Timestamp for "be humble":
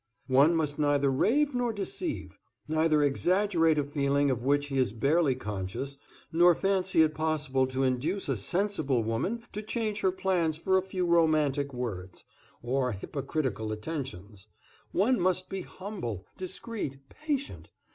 15.49-16.25